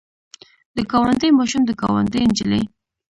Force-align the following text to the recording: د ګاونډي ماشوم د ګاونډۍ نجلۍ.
د 0.75 0.77
ګاونډي 0.91 1.29
ماشوم 1.37 1.61
د 1.65 1.71
ګاونډۍ 1.81 2.23
نجلۍ. 2.29 2.63